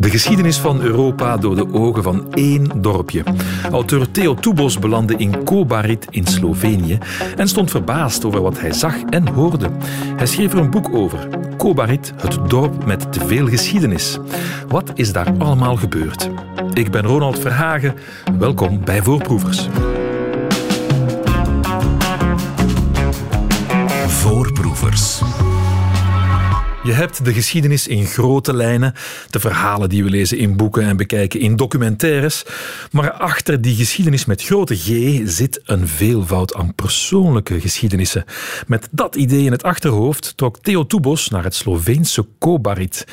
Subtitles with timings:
[0.00, 3.22] De geschiedenis van Europa door de ogen van één dorpje.
[3.70, 6.98] Auteur Theo Toebos belandde in Kobarit in Slovenië
[7.36, 9.70] en stond verbaasd over wat hij zag en hoorde.
[10.16, 11.28] Hij schreef er een boek over.
[11.56, 14.18] Kobarit, het dorp met te veel geschiedenis.
[14.68, 16.30] Wat is daar allemaal gebeurd?
[16.72, 17.94] Ik ben Ronald Verhagen.
[18.38, 19.68] Welkom bij Voorproevers.
[24.06, 25.22] Voorproevers.
[26.82, 28.94] Je hebt de geschiedenis in grote lijnen,
[29.30, 32.44] de verhalen die we lezen in boeken en bekijken in documentaires.
[32.90, 38.24] Maar achter die geschiedenis met grote G zit een veelvoud aan persoonlijke geschiedenissen.
[38.66, 43.06] Met dat idee in het achterhoofd trok Theo Toebos naar het Sloveense Kobarit.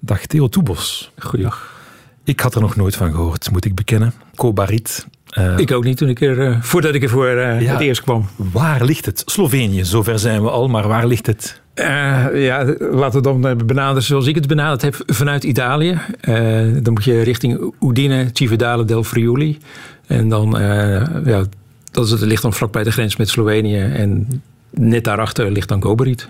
[0.00, 1.12] Dag Theo Toebos.
[1.18, 1.80] Goeiedag.
[2.24, 4.14] Ik had er nog nooit van gehoord, moet ik bekennen.
[4.34, 5.06] Kobarit.
[5.38, 7.80] Uh, ik ook niet toen ik er, uh, voordat ik er voor uh, ja, het
[7.80, 8.28] eerst kwam.
[8.36, 9.22] Waar ligt het?
[9.26, 11.61] Slovenië, zover zijn we al, maar waar ligt het?
[11.74, 15.98] Uh, ja, laten we dan benaderen zoals ik het benaderd heb vanuit Italië.
[16.28, 19.58] Uh, dan moet je richting Udine, Cividale del Friuli.
[20.06, 21.44] En dan, uh, ja,
[21.90, 23.78] dat is, het ligt dan vlakbij de grens met Slovenië.
[23.78, 26.28] En net daarachter ligt dan Goberit.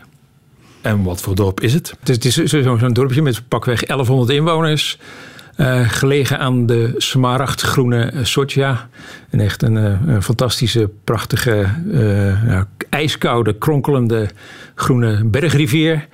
[0.80, 1.94] En wat voor dorp is het?
[2.04, 4.98] Het is, het is zo'n dorpje met pakweg 1100 inwoners.
[5.62, 8.88] Uh, gelegen aan de smaragdgroene Socia.
[9.30, 12.60] En echt een, een fantastische, prachtige, uh,
[12.90, 14.28] ijskoude, kronkelende
[14.74, 16.08] groene bergrivier.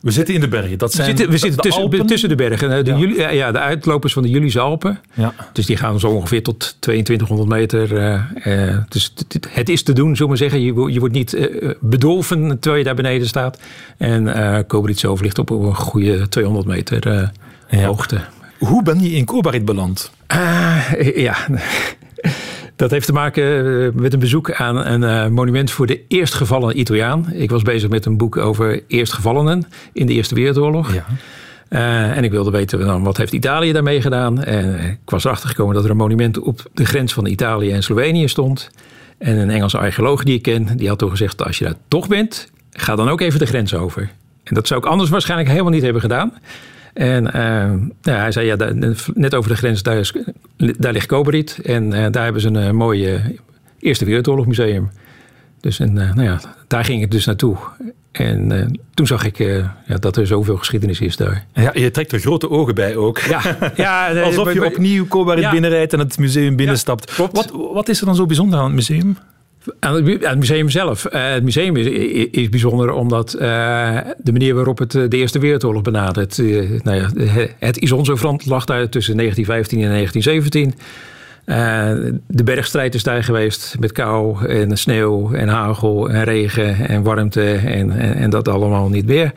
[0.00, 0.78] We zitten in de bergen.
[0.78, 2.84] Dat zijn we zitten, we zitten de tussen, tussen, de bergen.
[2.84, 2.98] De, ja.
[2.98, 5.00] Juli, ja, de uitlopers van de Julische Alpen.
[5.14, 5.34] Ja.
[5.52, 7.92] Dus die gaan zo ongeveer tot 2200 meter.
[7.92, 10.60] Uh, uh, dus het, het, is te doen, zullen we zeggen.
[10.60, 13.58] Je, je wordt niet uh, bedolven terwijl je daar beneden staat.
[13.96, 17.30] En uh, Kobritsovo ligt op een goede 200 meter
[17.70, 17.86] ja.
[17.86, 18.20] hoogte.
[18.58, 20.12] Hoe ben je in Kobarit beland?
[21.14, 21.36] ja,
[22.76, 27.32] dat heeft te maken met een bezoek aan een monument voor de eerstgevallen Italiaan.
[27.32, 30.94] Ik was bezig met een boek over eerstgevallenen in de Eerste Wereldoorlog.
[30.94, 31.04] Ja.
[31.70, 34.42] Uh, en ik wilde weten dan, wat heeft Italië daarmee gedaan.
[34.42, 37.82] En ik was erachter gekomen dat er een monument op de grens van Italië en
[37.82, 38.70] Slovenië stond.
[39.18, 41.44] En een Engelse archeoloog die ik ken, die had toen gezegd...
[41.44, 44.10] als je daar toch bent, ga dan ook even de grens over.
[44.44, 46.32] En dat zou ik anders waarschijnlijk helemaal niet hebben gedaan.
[46.98, 48.74] En uh, ja, hij zei, ja, daar,
[49.14, 50.12] net over de grens, daar, is,
[50.56, 51.58] daar ligt Koberit.
[51.62, 53.20] En uh, daar hebben ze een mooi
[53.78, 54.90] Eerste Wereldoorlog museum.
[55.60, 57.56] Dus en, nou ja, daar ging ik dus naartoe.
[58.12, 59.56] En uh, toen zag ik uh,
[59.86, 61.46] ja, dat er zoveel geschiedenis is daar.
[61.52, 63.18] Ja, je trekt er grote ogen bij ook.
[63.18, 63.40] Ja,
[63.76, 65.50] ja, Alsof je opnieuw Kobarit ja.
[65.50, 67.14] binnenrijdt en het museum binnenstapt.
[67.16, 69.16] Ja, wat, wat is er dan zo bijzonder aan het museum?
[69.80, 71.06] Aan het, museum zelf.
[71.12, 71.86] Uh, het museum is,
[72.30, 73.30] is bijzonder omdat
[74.18, 76.38] de manier waarop het de Eerste Wereldoorlog benadert.
[76.82, 77.08] nou ja,
[77.58, 80.74] het Isonzofront lag daar tussen 1915 en 1917.
[81.48, 81.54] Uh,
[82.26, 87.52] de bergstrijd is daar geweest met kou en sneeuw en hagel en regen en warmte
[87.52, 89.32] en, en, dat allemaal niet meer.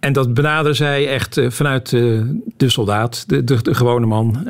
[0.00, 1.90] En dat benaderen zij echt vanuit
[2.56, 4.48] de soldaat, de, de, de gewone man.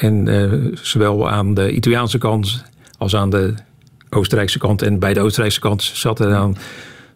[0.00, 0.28] en
[0.82, 2.64] zowel aan de Italiaanse kant
[2.98, 3.54] als aan de
[4.16, 4.82] Oostenrijkse kant.
[4.82, 6.56] En bij de Oostenrijkse kant zaten dan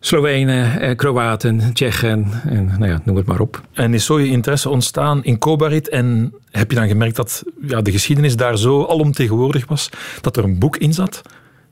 [0.01, 3.61] Slovenen, Kroaten, Tsjechen en nou ja, noem het maar op.
[3.73, 7.81] En is zo je interesse ontstaan in Kobarit en heb je dan gemerkt dat ja,
[7.81, 9.91] de geschiedenis daar zo alomtegenwoordig was,
[10.21, 11.23] dat er een boek in zat?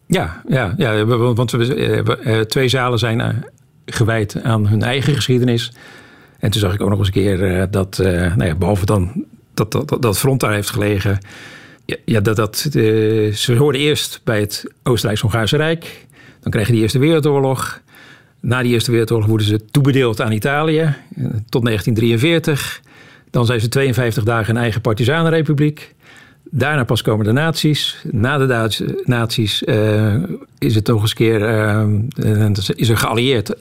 [0.07, 3.45] Ja, ja, ja want we, twee zalen zijn
[3.87, 5.73] gewijd aan hun eigen geschiedenis.
[6.39, 9.25] En toen zag ik ook nog eens een keer dat, nou ja, behalve dan
[9.55, 11.19] dat, dat, dat front daar heeft gelegen,
[12.05, 12.57] ja, dat, dat,
[13.35, 16.07] ze hoorden eerst bij het Oostenrijks-Hongaarse Rijk.
[16.41, 17.81] Dan kregen die Eerste Wereldoorlog.
[18.41, 20.95] Na die Eerste Wereldoorlog worden ze toebedeeld aan Italië
[21.49, 22.81] tot 1943.
[23.31, 25.95] Dan zijn ze 52 dagen een eigen partisanenrepubliek.
[26.51, 27.97] Daarna pas komen de nazi's.
[28.11, 30.15] Na de nazi's uh,
[30.59, 31.41] is het nog eens keer
[32.75, 33.55] is er geallieerd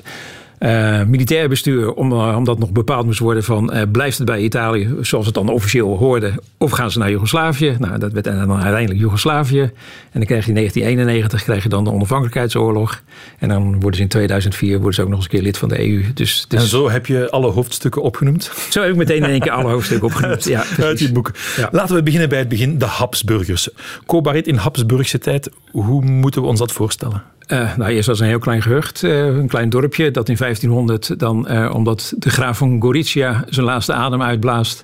[0.60, 4.96] uh, militair bestuur, om, omdat nog bepaald moest worden van uh, blijft het bij Italië
[5.02, 7.76] zoals het dan officieel hoorde, of gaan ze naar Joegoslavië?
[7.80, 9.62] Nou, dat werd dan uiteindelijk Joegoslavië.
[9.62, 9.72] En
[10.12, 13.02] dan krijg je in 1991 krijg je dan de onafhankelijkheidsoorlog.
[13.40, 15.70] En dan worden ze in 2004 worden ze ook nog eens een keer lid van
[15.70, 16.04] de EU.
[16.14, 16.62] Dus, dus...
[16.62, 18.52] En zo heb je alle hoofdstukken opgenoemd?
[18.70, 20.44] Zo heb ik meteen in één keer alle hoofdstukken opgenoemd.
[20.44, 21.32] Ja, uit je boek.
[21.58, 21.70] Ja.
[21.72, 23.70] Laten we beginnen bij het begin, de Habsburgers.
[24.06, 27.24] Kobarit in Habsburgse tijd, hoe moeten we ons dat voorstellen?
[27.48, 31.20] Uh, nou, eerst was een heel klein gehucht, uh, een klein dorpje, dat in 1500
[31.20, 34.84] dan, uh, omdat de graaf van Gorizia zijn laatste adem uitblaast,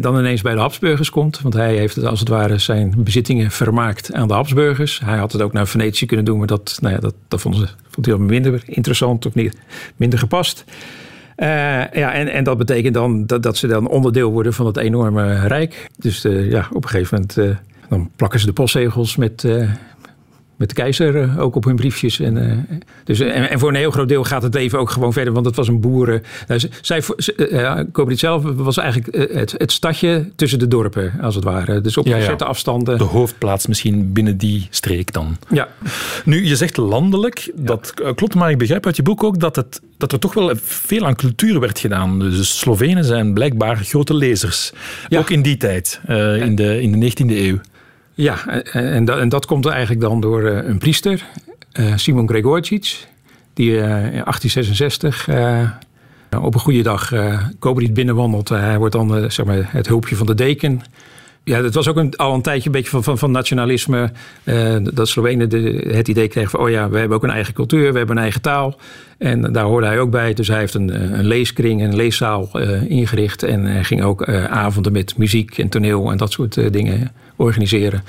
[0.00, 1.40] dan ineens bij de Habsburgers komt.
[1.40, 5.00] Want hij heeft als het ware zijn bezittingen vermaakt aan de Habsburgers.
[5.04, 7.60] Hij had het ook naar Venetië kunnen doen, maar dat, nou ja, dat, dat vonden
[7.60, 9.56] ze vond minder interessant of niet,
[9.96, 10.64] minder gepast.
[11.36, 15.46] ja, en, en dat betekent dan dat, dat ze dan onderdeel worden van het enorme
[15.46, 15.86] rijk.
[15.98, 19.44] Dus ja, op een gegeven moment dan plakken ze de postzegels met
[20.60, 22.20] met de keizer eh, ook op hun briefjes.
[22.20, 25.12] En, uh, dus, en, en, voor een heel groot deel gaat het leven ook gewoon
[25.12, 26.22] verder, want het was een boeren.
[26.46, 27.02] Nou, zij,
[27.36, 31.80] uh, zelf was eigenlijk het, het, stadje tussen de dorpen, als het ware.
[31.80, 32.98] Dus op ja, gezette afstanden.
[32.98, 35.36] De hoofdplaats misschien binnen die streek dan.
[35.48, 35.68] Ja.
[36.24, 39.80] Nu, je zegt landelijk, dat klopt, maar ik begrijp uit je boek ook dat, het,
[39.96, 42.18] dat er toch wel veel aan cultuur werd gedaan.
[42.18, 44.72] Dus Slovenen zijn blijkbaar grote lezers.
[45.16, 46.00] Ook in die tijd,
[46.40, 47.58] in, de, in de 19e eeuw.
[48.20, 51.24] Ja, en dat, en dat komt eigenlijk dan door eh, een priester,
[51.72, 53.06] eh, Simon Gregorcic,
[53.54, 55.28] die eh, in 1866
[56.42, 57.12] op een goede dag
[57.58, 58.48] Koberiet binnenwandelt.
[58.48, 60.80] Hij wordt dan zeg maar, het hulpje van de deken.
[61.44, 64.12] Ja, dat was ook een, al een tijdje een beetje van, van, van nationalisme.
[64.92, 66.60] dat Slovenen de, het idee kregen van...
[66.60, 68.78] oh ja, we hebben ook een eigen cultuur, we hebben een eigen taal.
[69.18, 70.34] En daar hoorde hij ook bij.
[70.34, 72.50] Dus hij heeft een, een leeskring, een leeszaal
[72.88, 73.42] ingericht.
[73.42, 78.02] En ging ook avonden met muziek en toneel en dat soort dingen organiseren.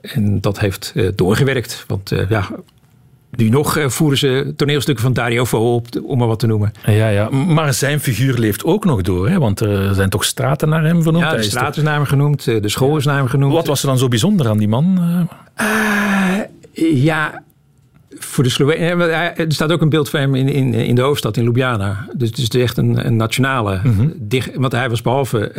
[0.00, 1.84] En dat heeft uh, doorgewerkt.
[1.86, 2.48] Want uh, ja,
[3.30, 6.72] nu nog uh, voeren ze toneelstukken van Dario Fo op, om maar wat te noemen.
[6.84, 7.30] Ja, ja.
[7.30, 9.28] Maar zijn figuur leeft ook nog door.
[9.28, 9.38] Hè?
[9.38, 11.24] Want er zijn toch straten naar hem vernoemd?
[11.24, 12.44] Ja, de straat is naar hem genoemd.
[12.44, 13.52] De school is naar hem genoemd.
[13.52, 14.98] Wat was er dan zo bijzonder aan die man?
[16.94, 17.42] ja,
[18.18, 19.10] voor de Slovenen.
[19.36, 22.06] Er staat ook een beeld van hem in, in, in de hoofdstad, in Ljubljana.
[22.16, 23.80] Dus het is echt een, een nationale.
[23.84, 25.52] Mm dicht, want hij was behalve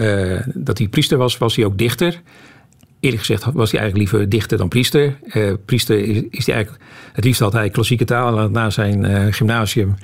[0.53, 2.21] dat hij priester was, was hij ook dichter
[2.99, 5.19] eerlijk gezegd was hij eigenlijk liever dichter dan priester.
[5.33, 9.33] Uh, priester is, is hij eigenlijk, het liefst had hij klassieke taal na zijn uh,
[9.33, 9.95] gymnasium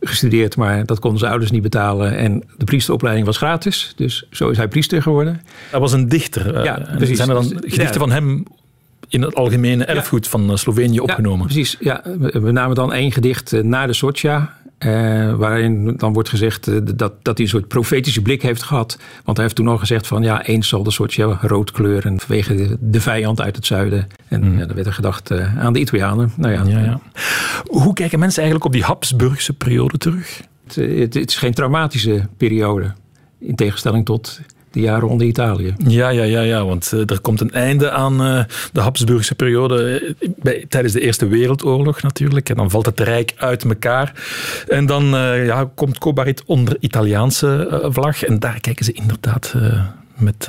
[0.00, 2.16] gestudeerd, maar dat konden zijn ouders niet betalen.
[2.16, 5.40] En de priesteropleiding was gratis, dus zo is hij priester geworden.
[5.70, 6.56] Hij was een dichter.
[6.56, 7.16] Uh, ja, precies.
[7.16, 8.44] Zijn er dan gedichten van hem
[9.08, 11.38] in het algemene erfgoed van Slovenië opgenomen?
[11.38, 11.76] Ja, precies.
[11.80, 12.02] Ja,
[12.32, 14.56] we namen dan één gedicht naar de Socha.
[14.78, 18.98] Uh, waarin dan wordt gezegd uh, dat, dat hij een soort profetische blik heeft gehad.
[19.24, 22.20] Want hij heeft toen al gezegd van ja, eens zal de soort ja, rood kleuren
[22.20, 24.08] vanwege de, de, vijand uit het zuiden.
[24.28, 24.58] En mm.
[24.58, 26.32] ja, dan werd er gedacht uh, aan de Italianen.
[26.36, 27.00] Nou ja, ja, ja,
[27.66, 30.40] Hoe kijken mensen eigenlijk op die Habsburgse periode terug?
[30.66, 32.92] Het, het, het is geen traumatische periode.
[33.38, 34.40] In tegenstelling tot
[34.80, 35.74] jaren onder Italië.
[35.86, 40.02] Ja, ja, ja, ja want uh, er komt een einde aan uh, de Habsburgse periode
[40.20, 42.48] uh, bij, tijdens de Eerste Wereldoorlog natuurlijk.
[42.48, 44.12] En dan valt het Rijk uit elkaar.
[44.68, 45.04] En dan
[45.44, 48.24] ja, komt Kobarit onder Italiaanse vlag.
[48.24, 49.54] En daar kijken ze inderdaad
[50.16, 50.48] met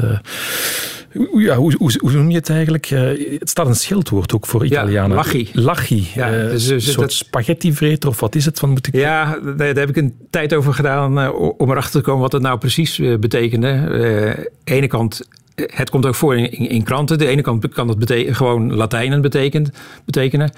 [1.34, 2.92] ja, hoe, hoe, hoe, noem je het eigenlijk?
[2.92, 5.10] Uh, het staat een schildwoord ook voor Italianen.
[5.10, 5.50] Ja, lachi.
[5.54, 6.08] Lachi.
[6.16, 8.60] Ja, uh, dus, een soort spaghettivreter of wat is het?
[8.60, 8.96] Van, moet ik...
[8.96, 12.42] Ja, daar, heb ik een tijd over gedaan uh, om erachter te komen wat het
[12.42, 13.68] nou precies betekende.
[13.68, 15.28] Aan de ene kant
[15.68, 17.18] het komt ook voor in, in, kranten.
[17.18, 19.72] De ene kant kan dat gewoon Latijnen betekent,
[20.06, 20.52] betekenen.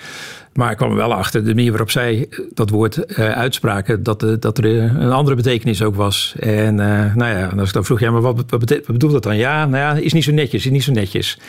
[0.53, 4.24] Maar ik kwam er wel achter, de manier waarop zij dat woord uh, uitspraken, dat,
[4.24, 6.36] uh, dat er een andere betekenis ook was.
[6.39, 9.38] En uh, nou ja, als ik dan vroeg, ja, maar wat, wat, bedoelt dat dan?
[9.38, 11.39] Ja, nou ja, is niet zo netjes, is niet zo netjes.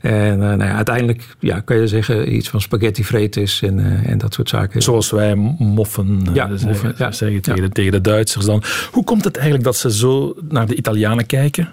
[0.00, 4.34] En nou ja, uiteindelijk ja, kan je zeggen iets van spaghetti vretes en, en dat
[4.34, 4.82] soort zaken.
[4.82, 7.12] Zoals wij moffen, ja, moffen ja.
[7.12, 7.40] zeggen
[7.72, 8.62] tegen de Duitsers dan.
[8.90, 11.68] Hoe komt het eigenlijk dat ze zo naar de Italianen kijken?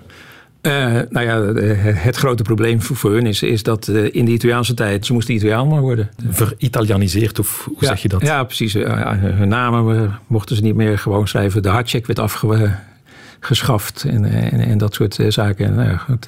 [0.66, 0.72] Uh,
[1.10, 1.64] nou ja,
[1.94, 5.34] het grote probleem voor, hun is, is dat uh, in de Italiaanse tijd, ze moesten
[5.34, 6.10] Italiaan maar worden.
[6.30, 8.22] Veritalianiseerd, of hoe zeg je dat?
[8.22, 8.76] Ja, precies.
[8.76, 11.62] Uh, hun namen mochten ze niet meer gewoon schrijven.
[11.62, 15.76] De hartcheck werd afgeschaft en, en, en, dat soort zaken.
[15.76, 16.28] Nou goed,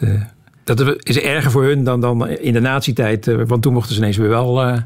[0.63, 4.17] dat is erger voor hun dan, dan in de nazi-tijd, want toen mochten ze ineens
[4.17, 4.81] weer wel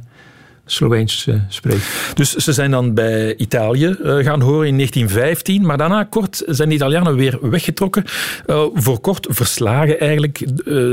[0.66, 2.12] Sloveens uh, spreekt.
[2.14, 6.70] Dus ze zijn dan bij Italië uh, gaan horen in 1915, maar daarna kort zijn
[6.70, 8.04] de Italianen weer weggetrokken.
[8.48, 10.46] Uh, voor kort verslagen eigenlijk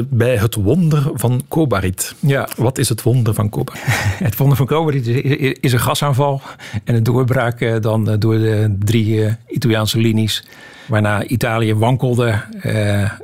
[0.09, 2.15] bij het wonder van Kobarit.
[2.21, 2.49] Ja.
[2.57, 3.85] Wat is het wonder van Kobarit?
[4.29, 6.43] het wonder van Kobarit is, is, een gasaanval
[6.85, 10.45] en een doorbraak dan door de drie Italiaanse linies.
[10.87, 12.41] Waarna Italië wankelde.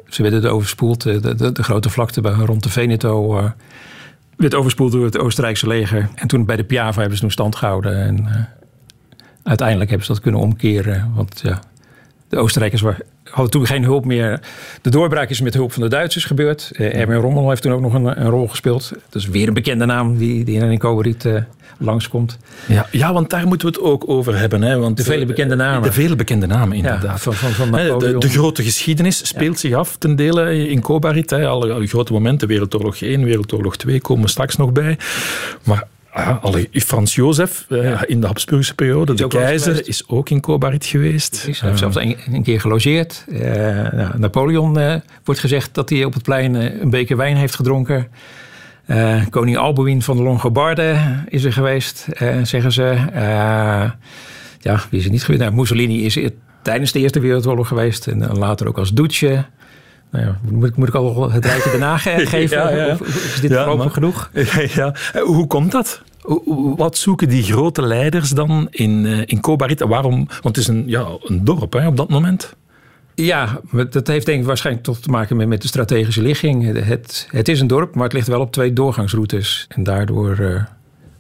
[0.09, 1.03] ze werden overspoeld.
[1.03, 3.53] De, de, de, grote vlakte rond de Veneto
[4.37, 6.09] werd overspoeld door het Oostenrijkse leger.
[6.15, 8.03] En toen bij de Piave hebben ze toen stand gehouden.
[8.03, 8.35] En uh,
[9.43, 11.13] uiteindelijk hebben ze dat kunnen omkeren.
[11.15, 11.61] Want ja,
[12.35, 12.83] de Oostenrijkers
[13.25, 14.41] hadden toen geen hulp meer.
[14.83, 16.71] De doorbraak is met hulp van de Duitsers gebeurd.
[16.73, 18.93] Uh, Erwin Rommel heeft toen ook nog een, een, rol gespeeld.
[19.13, 21.41] Is weer een bekende naam die, die in Koberiet uh,
[21.79, 22.39] langskomt.
[22.67, 24.63] Ja, ja, want daar moeten we het ook over hebben.
[24.63, 24.79] Hè?
[24.79, 25.83] Want, de vele bekende namen.
[25.83, 27.21] De vele bekende namen, inderdaad.
[27.21, 31.31] van, van, van de, de, grote geschiedenis speelt zich af ten dele in Kobarit.
[31.31, 31.47] Hè?
[31.47, 34.99] Alle, alle grote momenten, Wereldoorlog 1, Wereldoorlog 2 komen straks nog bij.
[35.63, 40.41] Maar Ah, alle, Frans Jozef uh, in de Habsburgse periode, de keizer, is ook in
[40.41, 41.43] Kobarit geweest.
[41.43, 43.25] Hij heeft zelfs een, een, keer gelogeerd.
[43.29, 43.41] Uh,
[43.93, 48.09] nou, Napoleon wordt gezegd dat hij op het plein een beker wijn heeft gedronken.
[49.31, 52.07] koning Alboin van de Longobarden is er geweest,
[52.43, 52.97] zeggen ze.
[54.61, 55.43] ja, wie is er niet geweest?
[55.43, 56.19] Nou, Mussolini is
[56.63, 59.45] tijdens de Eerste Wereldoorlog geweest en later ook als Duce.
[60.15, 62.49] Nou ja, moet, ik, moet ik al het rijtje daarna geven?
[62.49, 62.93] ja, ja.
[62.93, 64.31] Of, is dit maar, genoeg?
[64.75, 64.95] Ja,
[65.25, 66.03] Hoe komt dat?
[66.77, 69.81] Wat zoeken die grote leiders dan in, in Kobarit?
[69.81, 70.27] Waarom?
[70.43, 72.57] Want het is een, ja, een dorp hè, op dat moment.
[73.15, 76.87] Ja, dat heeft denk ik waarschijnlijk toch te maken met, met de strategische ligging.
[76.87, 79.67] Het, het is een dorp, maar het ligt wel op twee doorgangsroutes.
[79.69, 80.63] En daardoor uh,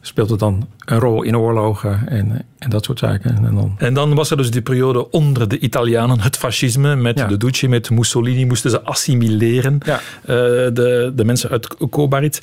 [0.06, 3.36] speelt het dan een rol in oorlogen en, en dat soort zaken.
[3.36, 3.74] En dan...
[3.78, 7.68] en dan was er dus die periode onder de Italianen, het fascisme met de Duce,
[7.68, 10.00] met Mussolini, moesten ze assimileren, ja.
[10.22, 12.40] uh, de, de mensen uit Kobarit.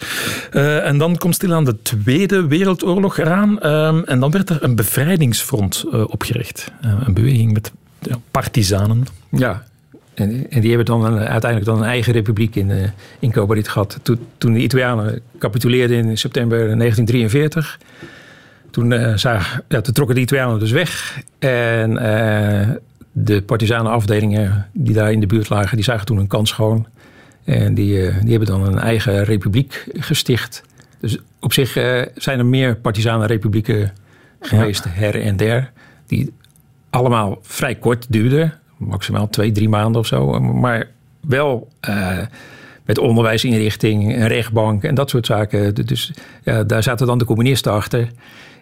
[0.52, 4.76] Uh, en dan komt stilaan de Tweede Wereldoorlog eraan uh, en dan werd er een
[4.76, 6.72] bevrijdingsfront opgericht.
[6.82, 9.06] een beweging met ja, partizanen.
[9.30, 9.64] Ja,
[10.14, 12.84] en, en, die hebben dan een, uiteindelijk dan een eigen republiek in, uh,
[13.20, 14.00] in Kobarit gehad.
[14.02, 17.80] Toen, toen de Italianen capituleerden in september 1943.
[18.72, 21.22] Toen, uh, zagen, ja, toen trokken de Italianen dus weg.
[21.40, 22.70] En uh,
[23.12, 26.88] de afdelingen die daar in de buurt lagen, die zagen toen een kans gewoon.
[27.44, 30.64] En die, die hebben dan een eigen republiek gesticht.
[31.00, 31.72] Dus op zich
[32.16, 32.76] zijn er meer
[33.28, 33.94] republieken
[34.40, 35.72] geweest, her en der.
[36.08, 36.34] Die
[36.90, 38.52] allemaal vrij kort duurde.
[38.88, 40.40] Maximaal twee, drie maanden of zo.
[40.40, 40.88] Maar
[41.22, 42.18] wel uh,
[42.86, 45.76] met onderwijsinrichting, een rechtbank en dat soort zaken.
[45.86, 46.12] Dus
[46.44, 48.10] ja, daar zaten dan de communisten achter.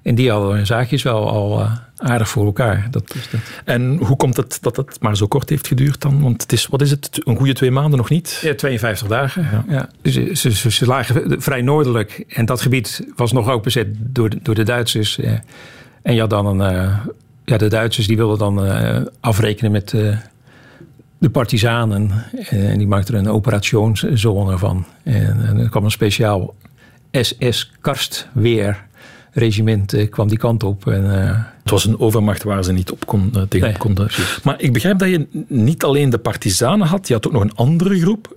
[0.03, 2.87] En die hadden hun zaakjes wel al uh, aardig voor elkaar.
[2.91, 3.41] Dat is dat.
[3.65, 6.21] En hoe komt het dat het maar zo kort heeft geduurd dan?
[6.21, 8.39] Want het is, wat is het, een goede twee maanden nog niet?
[8.41, 9.47] Ja, 52 dagen.
[9.51, 9.65] Ja.
[9.67, 9.89] ja.
[10.01, 12.23] Dus ze, ze, ze, lagen vrij noordelijk.
[12.27, 15.19] En dat gebied was nog ook bezet door, door de Duitsers.
[16.01, 16.89] En je had dan een,
[17.49, 20.17] ja, de Duitsers die wilden dan uh, afrekenen met uh,
[21.17, 22.11] de partizanen.
[22.49, 24.85] En die maakten er een operationszone van.
[25.03, 26.55] En, en er kwam een speciaal
[27.11, 28.87] SS-karstweer
[29.39, 30.87] regiment uh, kwam die kant op.
[30.87, 34.07] En, uh, het was een overmacht waar ze niet op kon, uh, tegen nee, konden.
[34.43, 37.55] Maar ik begrijp dat je niet alleen de partizanen had, je had ook nog een
[37.55, 38.35] andere groep,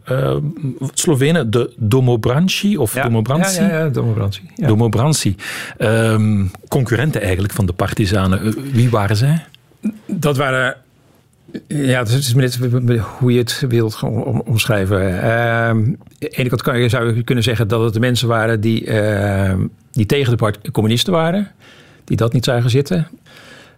[0.95, 3.61] Slovenen, de Domobranci of ja, Domobranci.
[3.61, 4.41] Ja, ja, ja Domobranci.
[4.55, 4.67] Ja.
[4.67, 5.37] Domobranci.
[5.79, 8.55] Um, concurrenten eigenlijk van de partizanen.
[8.73, 9.45] wie waren zij?
[10.07, 10.77] Dat waren
[11.67, 12.59] ja, het is net
[13.19, 14.03] hoe je het wilt
[14.45, 15.01] omschrijven.
[15.01, 18.61] Uh, aan de ene kant kan zou je kunnen zeggen dat het de mensen waren
[18.61, 19.55] die, uh,
[19.91, 21.51] die tegen de communisten waren.
[22.05, 23.09] Die dat niet zagen zitten.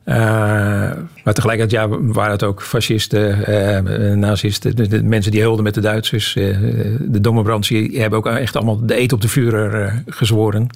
[0.04, 0.14] Uh,
[1.24, 6.36] maar tegelijkertijd waren het ook fascisten, uh, nazisten, mensen die hulden met de Duitsers.
[6.36, 6.56] Uh,
[7.00, 10.68] de Dommerbrands hebben ook echt allemaal de eet op de vuur gezworen.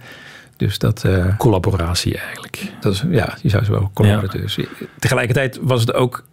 [0.59, 1.05] Dus dat...
[1.39, 2.73] Collaboratie eigenlijk.
[2.81, 4.55] Dat is, ja, je zou ze wel collaborateurs.
[4.55, 4.65] Ja.
[4.99, 6.25] Tegelijkertijd was het ook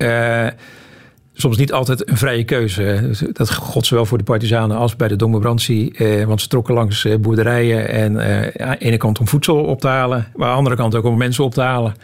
[1.35, 3.11] soms niet altijd een vrije keuze.
[3.31, 5.97] Dat god zowel voor de partizanen als bij de Domobrantie.
[5.97, 7.89] Eh, want ze trokken langs eh, boerderijen.
[7.89, 10.27] En eh, aan de ene kant om voedsel op te halen.
[10.35, 11.95] Maar aan de andere kant ook om mensen op te halen.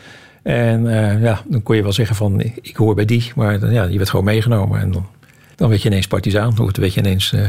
[0.43, 3.31] En uh, ja, dan kon je wel zeggen van ik hoor bij die.
[3.35, 4.79] Maar dan, ja, je werd gewoon meegenomen.
[4.79, 5.05] En dan,
[5.55, 6.47] dan werd je ineens partizaan.
[6.47, 7.41] Of dan werd je ineens uh.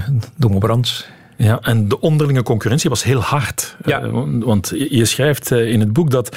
[1.42, 3.76] Ja, en de onderlinge concurrentie was heel hard.
[3.84, 4.02] Ja.
[4.02, 6.36] Uh, want je schrijft in het boek dat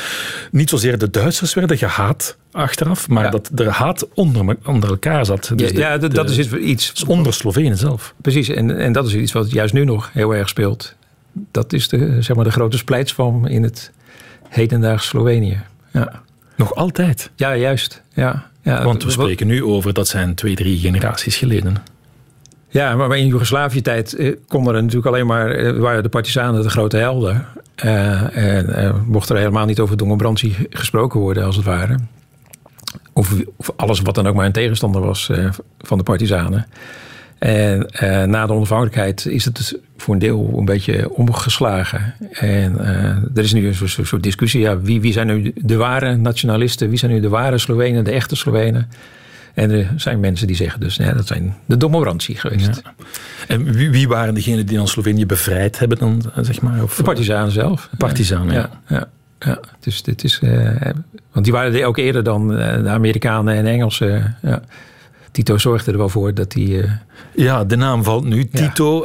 [0.52, 5.52] niet zozeer de Duitsers werden gehaat achteraf, maar dat er haat onder, onder elkaar zat.
[5.56, 7.04] Dus ja, de, dat is iets...
[7.04, 8.14] onder Slovenen zelf.
[8.22, 10.96] Precies, en, en dat is iets wat juist nu nog heel erg speelt.
[11.52, 13.92] Dat is de, zeg maar de grote splijtswam in het
[14.50, 15.62] hedendaags Slovenië.
[15.92, 16.22] Ja.
[16.56, 17.30] Nog altijd?
[17.36, 18.02] Ja, juist.
[18.14, 18.84] Ja, ja.
[18.84, 21.76] Want we spreken nu over, dat zijn twee, drie generaties geleden.
[22.76, 26.70] Ja, maar in Joegoslavië-tijd eh, konden er natuurlijk alleen maar, eh, waren de partisanen de
[26.70, 27.46] grote helden.
[27.86, 31.98] Uh, en mocht er helemaal niet over Dongobrandsi gesproken worden, als het ware.
[33.14, 33.34] Of,
[33.76, 35.32] alles wat dan ook maar een tegenstander was
[35.80, 36.68] van de partisanen.
[37.40, 37.88] En
[38.30, 42.14] na de onafhankelijkheid is het dus voor een deel een beetje omgeslagen.
[42.32, 42.80] En
[43.36, 44.62] er is nu een soort, soort discussie.
[44.62, 46.90] Ja, wie, wie zijn nu de ware nationalisten?
[46.90, 48.90] Wie zijn nu de ware Slovenen, de echte Slovenen?
[49.56, 52.82] En er zijn mensen die zeggen dus, ja, dat zijn de Domorantie geweest.
[52.84, 52.94] Ja.
[53.48, 56.84] En wie, wie, waren degenen die dan Slovenië bevrijd hebben dan, zeg maar?
[56.84, 57.88] Of, de partizanen zelf.
[57.92, 58.70] De partizanen, ja.
[58.88, 59.08] ja.
[59.40, 59.60] ja.
[59.80, 60.70] dus dit is, uh,
[61.32, 64.38] want die waren er ook eerder dan uh, de Amerikanen en Engelsen.
[64.42, 64.62] Ja.
[65.32, 66.64] Tito zorgde er wel voor dat hij.
[66.64, 66.92] Uh,
[67.36, 68.46] ja, de naam valt nu.
[68.46, 69.02] Tito,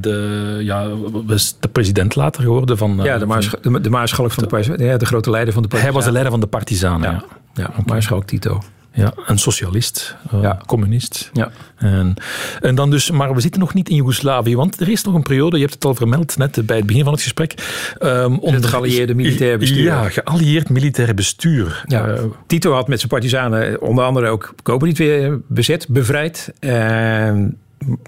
[0.00, 0.88] de, ja,
[1.26, 3.00] was de president later geworden van.
[3.02, 5.80] ja, de, maarsch, de, de maarschalk van de, de grote leider van de partizanen.
[5.80, 7.10] Hij was de leider van de partizanen.
[7.10, 7.70] Ja, ja.
[7.76, 8.62] ja maarschalk Tito.
[8.98, 10.60] Ja, een socialist, uh, ja.
[10.66, 11.30] communist.
[11.32, 11.50] Ja.
[11.76, 12.14] En,
[12.60, 15.22] en dan dus, maar we zitten nog niet in Joegoslavië, want er is nog een
[15.22, 17.54] periode, je hebt het al vermeld net bij het begin van het gesprek.
[18.00, 19.82] Um, onder, het geallieerde militair bestuur.
[19.82, 21.84] Ja, geallieerd militair bestuur.
[21.86, 22.08] Ja.
[22.08, 26.52] Uh, Tito had met zijn partizanen onder andere ook Koperniet weer bezet, bevrijd.
[26.60, 27.32] Uh,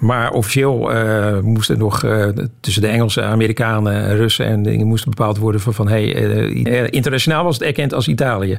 [0.01, 2.29] maar officieel uh, moest er nog uh,
[2.61, 7.45] tussen de Engelsen, Amerikanen, Russen en dingen moesten bepaald worden van, van hey, uh, internationaal
[7.45, 8.59] was het erkend als Italië.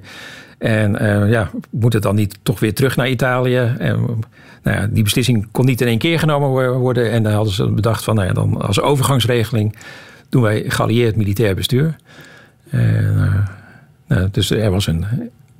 [0.57, 0.91] En
[1.29, 3.75] ja, moet het dan niet toch weer terug naar Italië?
[3.77, 3.99] En,
[4.63, 7.11] nou ja, die beslissing kon niet in één keer genomen worden.
[7.11, 9.75] En dan hadden ze bedacht van, nou ja, dan als overgangsregeling
[10.29, 11.95] doen wij geallieerd militair bestuur.
[14.07, 15.05] nou, dus er was een,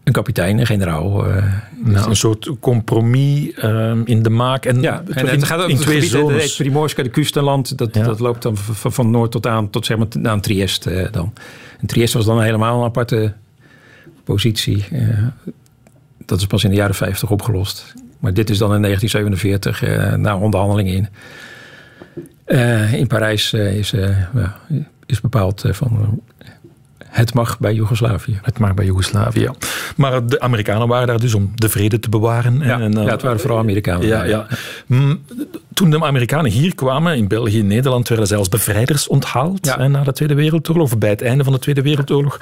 [0.03, 1.27] een kapitein, een generaal.
[1.27, 1.46] Uh,
[1.84, 4.65] nou, een soort compromis uh, in de maak.
[4.65, 6.55] En, ja, en het gaat in twee zones.
[6.55, 7.77] Primorska de Kustenland.
[7.77, 11.12] Dat, dat loopt dan van, van, noord tot aan, tot zeg maar aan Trieste uh,
[11.12, 11.34] dan.
[11.79, 13.34] En Trieste was dan helemaal een aparte
[14.24, 14.86] positie.
[14.91, 15.27] Uh,
[16.25, 17.93] dat is pas in de jaren 50 opgelost.
[18.20, 20.93] Maar dit is dan in 1947 na onderhandelingen
[22.46, 22.98] in.
[22.98, 23.93] in Parijs is,
[25.05, 26.22] is bepaald van
[27.11, 28.39] het mag bij Joegoslavië.
[28.41, 29.53] Het mag bij Joegoslavië, ja.
[29.95, 32.59] Maar de Amerikanen waren daar dus om de vrede te bewaren.
[32.63, 34.07] Ja, en, ja het waren vooral Amerikanen.
[34.07, 34.47] Ja, ja.
[35.73, 39.87] Toen de Amerikanen hier kwamen, in België en Nederland, werden zij als bevrijders onthaald ja.
[39.87, 42.39] na de Tweede Wereldoorlog, of bij het einde van de Tweede Wereldoorlog.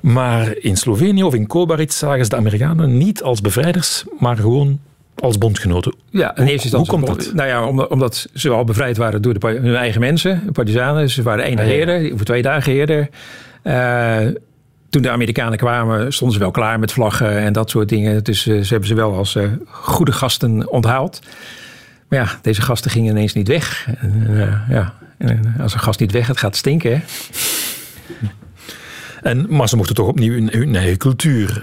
[0.00, 4.80] Maar in Slovenië of in Kobaric zagen ze de Amerikanen niet als bevrijders, maar gewoon
[5.14, 5.94] als bondgenoten.
[6.10, 6.96] Ja, eerste instantie.
[6.96, 7.34] Hoe komt dat?
[7.34, 11.10] Nou ja, omdat, omdat, ze al bevrijd waren door de, hun eigen mensen, de partisanen.
[11.10, 13.08] Ze waren één dag eerder, of twee dagen eerder.
[13.68, 14.26] Uh,
[14.90, 18.24] toen de Amerikanen kwamen, stonden ze wel klaar met vlaggen en dat soort dingen.
[18.24, 21.20] Dus uh, ze hebben ze wel als uh, goede gasten onthaald.
[22.08, 23.88] Maar ja, deze gasten gingen ineens niet weg.
[24.68, 26.90] ja, en als een gast niet weg gaat, gaat het stinken.
[26.90, 27.00] Hè?
[29.22, 31.62] En, maar ze mochten toch opnieuw hun, hun eigen cultuur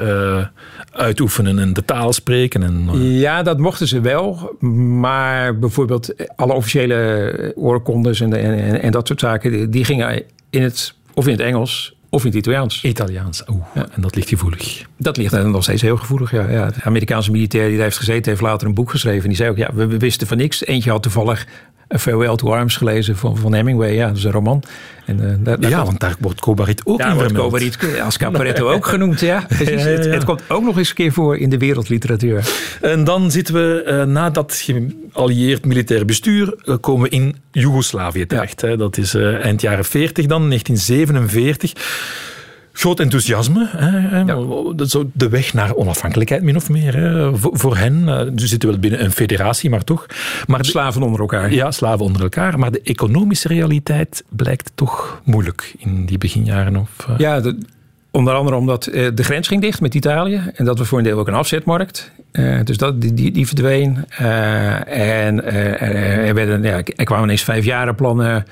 [0.92, 2.64] uitoefenen en de taal spreken.
[2.64, 4.56] En, Ja, dat mochten ze wel.
[5.00, 10.94] Maar bijvoorbeeld alle officiële oorkondes en, en, en dat soort zaken, die gingen in het
[11.16, 12.84] of in het Engels of in het Italiaans.
[12.84, 13.66] Italiaans, oeh.
[13.74, 13.88] Ja.
[13.92, 14.86] En dat ligt gevoelig.
[14.98, 16.50] Dat ligt nog steeds heel gevoelig, ja.
[16.50, 16.70] ja.
[16.70, 19.28] De Amerikaanse militair die daar heeft gezeten, heeft later een boek geschreven.
[19.28, 20.66] Die zei ook, ja, we wisten van niks.
[20.66, 21.48] Eentje had toevallig
[21.94, 23.94] A Farewell to Arms gelezen van, van Hemingway.
[23.94, 24.64] Ja, dat is een roman.
[25.06, 28.72] En, uh, daar, ja, want daar wordt Kobarit ook daar in wordt Kobarit als Caparetto
[28.72, 29.20] ook genoemd.
[29.26, 29.46] Ja.
[29.50, 32.46] ja, ja het, het, komt ook nog eens een keer voor in de wereldliteratuur.
[32.82, 34.66] En dan zitten we, uh, na dat
[35.14, 38.62] geallieerd militair bestuur, uh, komen we in Joegoslavië terecht.
[38.62, 38.78] Hè.
[38.78, 41.74] Dat is eind jaren 40 dan, 1947
[42.78, 43.68] groot enthousiasme.
[43.72, 44.40] Hè, ja.
[45.14, 46.96] De weg naar onafhankelijkheid, min of meer.
[46.96, 48.06] Hè, voor, voor, hen.
[48.36, 50.06] Ze zitten wel binnen een federatie, maar toch.
[50.48, 51.54] Maar de, slaven onder elkaar.
[51.54, 52.60] Ja, slaven onder elkaar.
[52.60, 56.76] Maar de economische realiteit blijkt toch moeilijk in die beginjaren.
[56.76, 57.18] Of, uh...
[57.18, 57.58] Ja, de,
[58.12, 60.42] onder andere omdat uh, de grens ging dicht met Italië.
[60.56, 62.12] En dat we voor een deel ook een afzetmarkt.
[62.32, 64.06] Uh, dus dat, die, die verdween.
[64.88, 68.46] en er, werden, ja, er kwamen ineens vijfjarenplannen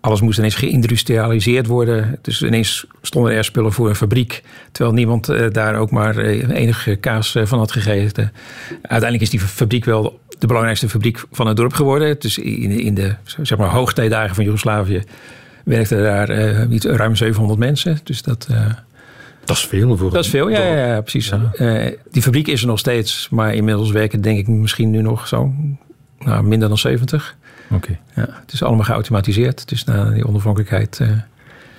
[0.00, 2.18] alles moest ineens geïndustrialiseerd worden.
[2.22, 4.42] Dus ineens stonden er spullen voor een fabriek.
[4.72, 8.32] Terwijl niemand eh, daar ook maar eh, enige kaas eh, van had gegeten.
[8.70, 12.16] Uiteindelijk is die fabriek wel de belangrijkste fabriek van het dorp geworden.
[12.18, 15.02] Dus in, in de zeg maar, hoogtijdagen van Joegoslavië
[15.64, 17.98] werkten daar uh, ruim 700 mensen.
[18.04, 18.46] Dus dat...
[19.44, 20.10] dat is veel voor.
[20.10, 21.28] Dat is veel, ja, ja, ja precies.
[21.28, 21.90] Ja.
[22.10, 25.52] die fabriek is er nog steeds, maar inmiddels werken denk ik misschien nu nog zo
[26.18, 27.36] nou, minder dan 70.
[27.70, 27.98] Oké.
[28.14, 30.98] Ja, het is allemaal geautomatiseerd, dus na die onafhankelijkheid.
[31.02, 31.08] Uh...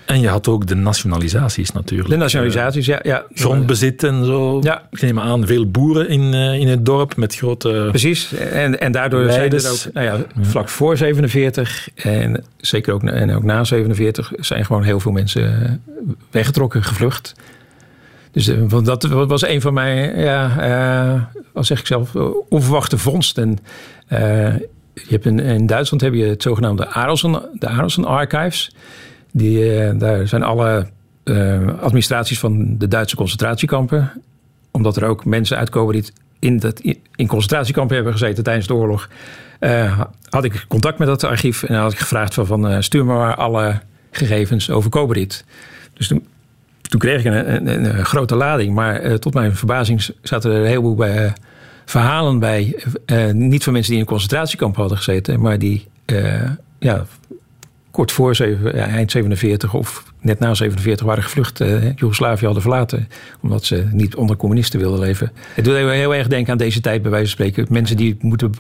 [0.06, 2.10] En je had ook de nationalisaties natuurlijk.
[2.10, 2.99] De nationalisaties, ja.
[3.04, 3.25] ja.
[3.34, 4.60] Grondbezit en zo.
[4.62, 4.88] Ja.
[4.91, 7.88] Ik neem aan, veel boeren in, uh, in het dorp met grote...
[7.89, 9.62] Precies, en, en daardoor Leides.
[9.62, 14.32] zijn er ook, nou ja, vlak voor 47 en zeker ook, en ook na 47
[14.36, 15.71] zijn gewoon heel veel mensen eh,
[16.32, 17.34] weggetrokken, gevlucht.
[18.32, 20.69] Dus want dat was een van mijn, ja,
[21.15, 21.21] uh,
[21.54, 22.15] wat zeg ik zelf,
[22.49, 23.58] onverwachte vondsten.
[24.93, 28.75] In, Duitsland heb je het zogenaamde Adelsen, de Adelsen Archives.
[29.32, 30.88] Die, uh, daar zijn alle
[31.23, 34.12] uh, administraties van de Duitse concentratiekampen.
[34.71, 36.06] Omdat er ook mensen uitkomen die
[36.39, 36.82] in, dat,
[37.15, 39.10] in concentratiekampen hebben gezeten tijdens de oorlog.
[39.60, 43.13] Uh, had ik contact met dat archief en had ik gevraagd van, van stuur me
[43.13, 43.80] maar alle
[44.12, 45.45] gegevens over Koberit.
[45.93, 46.27] Dus toen,
[46.82, 48.73] toen kreeg ik een grote lading.
[48.73, 51.34] Maar tot mijn verbazing zaten er een heleboel bij
[51.91, 52.75] verhalen bij.
[53.06, 56.49] Uh, niet van mensen die in een concentratiekamp hadden gezeten, maar die uh,
[56.80, 57.06] ja,
[57.91, 63.08] kort voor zeven, eind 47 of net na 47 waren gevlucht, uh, Joegoslavië hadden verlaten.
[63.41, 65.32] Omdat ze niet onder communisten wilden leven.
[65.54, 67.73] Het doet heel erg denken aan deze tijd, bij wijze van spreken.
[67.73, 68.51] Mensen die moeten.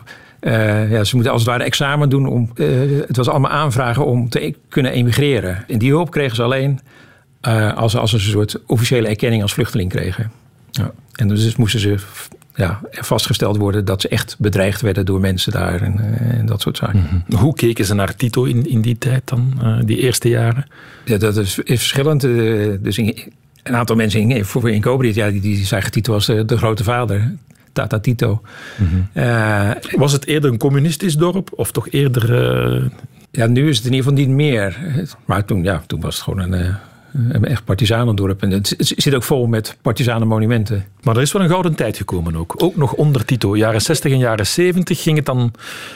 [0.89, 2.27] ja, ze moeten als het ware examen doen.
[2.27, 2.49] Om,
[3.07, 5.63] het was allemaal aanvragen om te e-, kunnen emigreren.
[5.67, 6.79] En die hulp kregen ze alleen
[7.75, 10.31] als, als ze een soort officiële erkenning als vluchteling kregen.
[10.71, 10.91] Ja.
[11.15, 11.97] En dus moesten ze
[12.55, 16.61] ja, vastgesteld worden dat ze echt bedreigd werden door mensen daar en, eh, en dat
[16.61, 17.23] soort zaken.
[17.27, 17.37] Mhm.
[17.37, 20.65] Hoe keken ze naar Tito in, in die tijd dan, uh, die eerste jaren?
[21.05, 22.23] Ja, dat is, is verschillend.
[22.23, 23.31] Uh, dus een
[23.63, 26.83] aantal mensen in, voor in Cobrit, ja, die, die zagen Tito als de, de grote
[26.83, 27.35] vader.
[27.73, 28.41] Tata Tito.
[28.77, 29.09] Mm
[29.95, 32.91] Was het eerder een communistisch dorp of toch eerder...
[33.31, 34.77] Ja, nu is het in ieder geval niet meer.
[35.25, 36.75] Maar toen, ja, toen was het gewoon een
[37.13, 38.41] Een echt partisanendorp.
[38.41, 39.77] En het zit ook vol met
[40.27, 40.85] monumenten.
[41.03, 42.53] Maar er is wel een gouden tijd gekomen ook.
[42.57, 43.57] Ook nog onder Tito.
[43.57, 45.53] Jaren 60 en jaren 70 ging het dan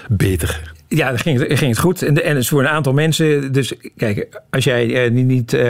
[0.10, 0.74] beter.
[0.88, 2.02] Ja, dan ging het, ging het goed.
[2.02, 3.52] En, en voor een aantal mensen.
[3.52, 5.54] Dus kijk, als jij niet.
[5.54, 5.62] Uh,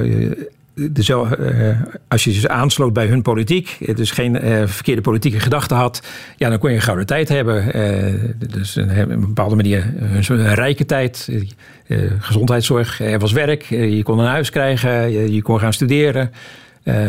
[0.00, 0.46] dus
[0.94, 5.76] zo, uh, als je dus aansloot bij hun politiek, dus geen uh, verkeerde politieke gedachten
[5.76, 6.02] had,
[6.36, 7.72] ja, dan kon je een gouden tijd hebben.
[8.38, 9.94] Dus op een bepaalde manier
[10.28, 11.30] een rijke tijd,
[12.18, 16.30] gezondheidszorg, er was werk, je kon een huis krijgen, je, je kon gaan studeren.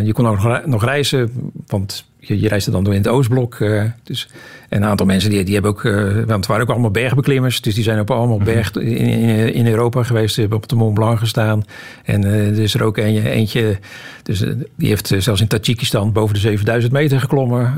[0.04, 1.32] je kon ook nog reizen,
[1.67, 3.59] want je, je reisde dan door in het Oostblok.
[3.59, 4.27] Uh, dus,
[4.69, 7.61] en een aantal mensen die, die hebben ook, uh, want het waren ook allemaal bergbeklimmers.
[7.61, 8.45] Dus die zijn ook allemaal mhm.
[8.45, 10.35] berg in, in, in Europa geweest.
[10.35, 11.63] hebben op de Mont Blanc gestaan.
[12.03, 13.79] En uh, er is er ook een, eentje,
[14.23, 14.39] dus,
[14.75, 17.73] die heeft zelfs in Tajikistan boven de 7000 meter geklommen.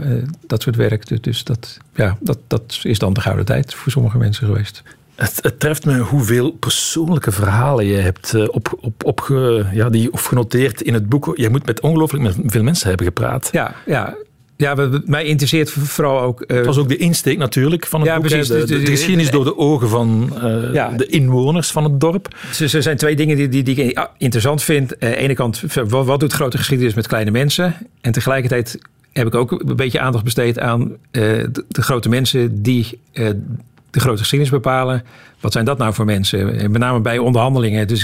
[0.47, 1.07] dat soort werk.
[1.07, 4.83] Dus, dus dat, ja, dat, dat is dan de gouden tijd voor sommige mensen geweest.
[5.15, 9.27] Het, het, treft me hoeveel persoonlijke verhalen je hebt op, op, op,
[9.71, 11.33] ja, die, of genoteerd in het boek.
[11.35, 13.49] Je moet met ongelooflijk veel mensen hebben gepraat.
[13.51, 14.15] Ja, ja
[14.57, 16.43] ja, mij interesseert vooral ook.
[16.47, 18.27] Uh, het was ook de insteek natuurlijk van het ja, boek.
[18.27, 21.99] Precies, de, de, de, geschiedenis door de ogen van uh, ja, de inwoners van het
[21.99, 22.35] dorp.
[22.59, 24.99] Er zijn twee dingen die, die, die ik interessant vind.
[24.99, 27.75] Aan uh, de ene kant, wat, wat, doet grote geschiedenis met kleine mensen?
[28.01, 28.79] En tegelijkertijd
[29.13, 34.17] heb ik ook een beetje aandacht besteed aan de, de, grote mensen die de grote
[34.17, 35.03] geschiedenis bepalen.
[35.39, 36.59] Wat zijn dat nou voor mensen?
[36.59, 37.87] En met name bij onderhandelingen.
[37.87, 38.03] Dus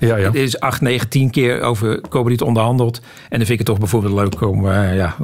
[0.00, 0.16] ja, ja.
[0.16, 2.96] er is acht, negen, tien keer over Cobriet onderhandeld.
[2.98, 5.16] En dan vind ik het toch bijvoorbeeld leuk om ja,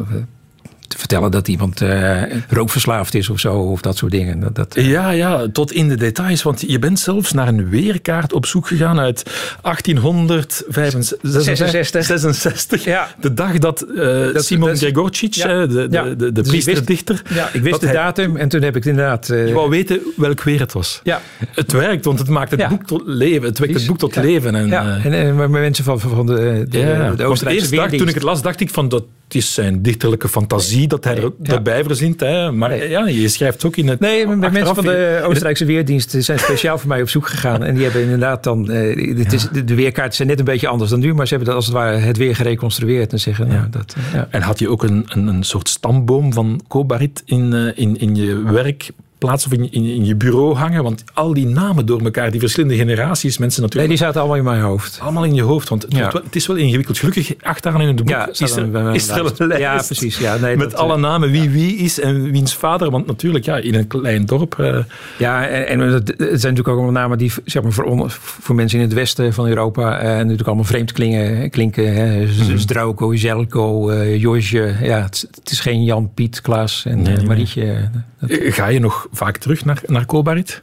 [0.90, 4.40] te vertellen dat iemand uh, rookverslaafd is of zo, of dat soort dingen.
[4.40, 6.42] Dat, dat, Ja, ja, tot in de details.
[6.42, 9.22] Want je bent zelfs naar een weerkaart op zoek gegaan uit
[9.62, 12.04] 1866.
[12.04, 13.14] 66, ja.
[13.20, 15.66] De dag dat, uh, dat Simon Gregorcic, ja.
[15.66, 17.22] de, de, de, de priesterdichter...
[17.34, 19.26] Ja, ik wist de datum en toen heb ik inderdaad...
[19.26, 21.00] Je wou weten welk weer het was.
[21.02, 21.20] Ja.
[21.54, 23.48] Het werkt, want het maakt het boek tot leven.
[23.48, 24.54] Het wekt het boek tot leven.
[24.54, 24.98] En, ja.
[25.04, 28.60] en, en mensen van, van de, de, de Oostenrijkse dag, Toen ik het las, dacht
[28.60, 31.54] ik van dat is zijn dichterlijke fantasie dat hij er ja.
[31.54, 32.20] erbij verzint.
[32.20, 32.52] Hè.
[32.52, 34.00] Maar ja, je schrijft ook in het.
[34.00, 37.64] Nee, mensen van de Oostenrijkse Weerdienst zijn speciaal voor mij op zoek gegaan.
[37.64, 38.70] En die hebben inderdaad dan.
[38.70, 41.48] Uh, het is, de weerkaarten zijn net een beetje anders dan nu, maar ze hebben
[41.54, 43.12] dat als het ware het weer gereconstrueerd.
[43.12, 43.68] En zeggen, ja.
[43.70, 43.96] dat,
[44.30, 48.16] En had je ook een, een, een soort stamboom van Kobarit in, uh, in, in
[48.16, 48.90] je werk?
[49.20, 50.82] Plaats of in, in, in, je bureau hangen.
[50.82, 53.88] Want al die namen door elkaar, die verschillende generaties, mensen natuurlijk.
[53.88, 54.98] Nee, die zaten allemaal in mijn hoofd.
[55.02, 56.12] Allemaal in je hoofd, want het, ja.
[56.24, 56.98] het is wel ingewikkeld.
[56.98, 59.60] Gelukkig achteraan in het boek ja, is, er, is er een lijst.
[59.60, 60.18] Ja, precies.
[60.18, 62.90] Ja, nee, met alle eh, namen, wie wie is en wiens vader.
[62.90, 64.56] Want natuurlijk, ja, in een klein dorp.
[64.60, 64.78] Uh,
[65.18, 68.78] ja, en, en het zijn natuurlijk ook allemaal namen die zeg maar, voor, voor mensen
[68.78, 71.50] in het westen van Europa uh, natuurlijk allemaal vreemd klingen.
[71.50, 72.20] klinken hè.
[72.20, 72.58] Mm.
[72.58, 74.74] Zdrauko, Zelko, uh, Josje.
[74.82, 77.90] Ja, het, het, is geen Jan, Piet, Klaas en nee, Marietje.
[78.18, 78.30] Dat...
[78.42, 80.62] Ga je nog vaak terug naar, naar Kobarit?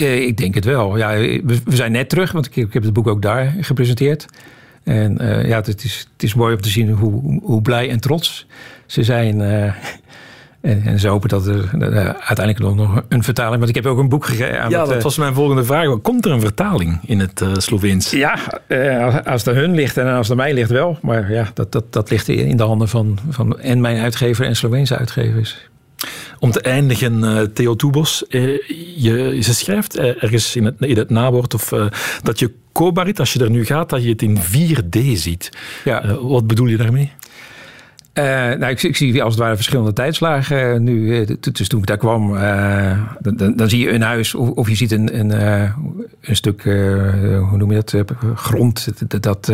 [0.00, 0.96] Eh, ik denk het wel.
[0.96, 1.10] Ja,
[1.44, 4.26] we, zijn net terug, want ik, ik, heb het boek ook daar gepresenteerd.
[4.84, 8.00] En uh, ja, het is, het is mooi om te zien hoe, hoe blij en
[8.00, 8.46] trots
[8.86, 9.40] ze zijn.
[9.40, 9.64] Uh,
[10.60, 11.68] en, en, ze hopen dat er
[12.20, 13.56] uiteindelijk nog een vertaling...
[13.56, 16.00] Want ik heb ook een boek gegeven aan Ja, dat was mijn volgende vraag.
[16.02, 18.10] Komt er een vertaling in het Sloveens?
[18.10, 18.38] Ja,
[19.24, 20.98] als het aan hun ligt en als het aan mij ligt wel.
[21.02, 24.56] Maar ja, dat, dat, dat ligt in de handen van, van en mijn uitgever en
[24.56, 25.69] Sloveense uitgevers.
[26.40, 28.58] Om te eindigen, uh, Theo Toebos, uh,
[28.96, 31.72] je, ze schrijft uh, ergens in het, in het nawoord of,
[32.22, 35.50] dat je Kobarit, als je er nu gaat, dat je het in 4D ziet.
[35.84, 36.18] Ja.
[36.20, 37.12] wat bedoel je daarmee?
[38.14, 41.24] nou, ik, ik, zie als het ware verschillende tijdslagen nu.
[41.52, 42.34] Dus toen ik daar kwam,
[43.20, 45.30] dan, dan, zie je een huis of, of je ziet een, een,
[46.20, 49.50] een stuk, hoe noem je dat, grond dat, dat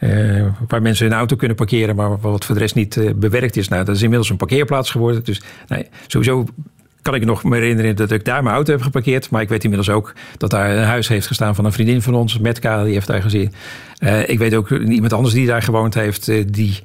[0.00, 3.56] uh, waar mensen hun auto kunnen parkeren, maar wat voor de rest niet uh, bewerkt
[3.56, 3.68] is.
[3.68, 5.24] Nou, dat is inmiddels een parkeerplaats geworden.
[5.24, 6.46] Dus nou, sowieso
[7.02, 9.30] kan ik nog me herinneren dat ik daar mijn auto heb geparkeerd.
[9.30, 12.14] Maar ik weet inmiddels ook dat daar een huis heeft gestaan van een vriendin van
[12.14, 13.52] ons, Metka, die heeft daar gezien.
[14.00, 16.80] Uh, ik weet ook iemand anders die daar gewoond heeft, die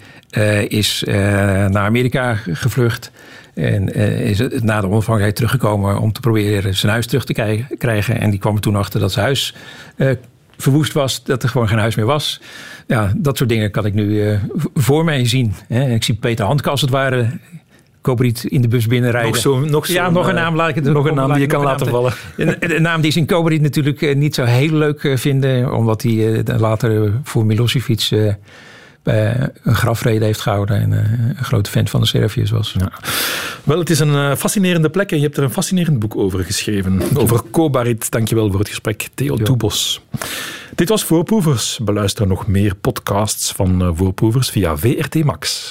[0.67, 3.11] is naar Amerika gevlucht.
[3.53, 3.93] En
[4.23, 8.19] is na de onafhankelijkheid teruggekomen om te proberen zijn huis terug te krijgen.
[8.19, 9.55] En die kwam toen achter dat zijn huis
[10.61, 12.41] verwoest was, dat er gewoon geen huis meer was.
[12.87, 14.39] Ja, dat soort dingen kan ik nu uh,
[14.73, 15.53] voor mij zien.
[15.67, 15.89] Hè.
[15.93, 17.29] Ik zie Peter Handke als het ware
[18.01, 19.31] Cobriet in de bus binnenrijden.
[19.31, 20.55] Nog zo, nog zo ja, nog een naam.
[20.55, 22.13] Laat ik het nog een naam die je kan laten vallen.
[22.37, 25.73] Een, een, naam die ze in Cobriet natuurlijk uh, niet zo heel leuk vinden.
[25.73, 28.09] Omdat hij later voor Milosevic
[29.03, 30.81] een grafrede heeft gehouden.
[30.81, 32.75] En een grote fan van de Serviërs was.
[32.77, 32.91] Ja.
[33.63, 37.01] Wel, het is een fascinerende plek en je hebt er een fascinerend boek over geschreven.
[37.13, 38.11] Over Kobarit.
[38.11, 40.01] Dankjewel voor het gesprek, Theo Toebos.
[40.75, 41.79] Dit was Voorproevers.
[41.83, 45.69] Beluister nog meer podcasts van Voorproevers via VRT Max.